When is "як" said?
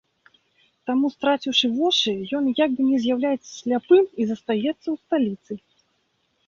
2.63-2.69